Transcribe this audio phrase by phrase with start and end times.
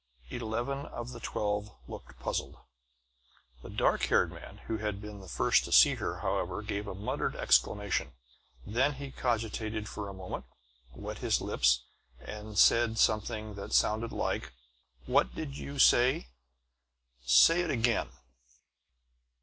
[0.31, 2.57] Eleven of the twelve looked puzzled.
[3.61, 6.95] The dark haired man, who had been the first to see her, however, gave a
[6.95, 8.13] muttered exclamation;
[8.65, 10.45] then he cogitated a moment,
[10.95, 11.83] wet his lips
[12.19, 14.53] and said something that sounded like:
[15.05, 16.29] "What did you say?
[17.23, 18.09] Say it again!"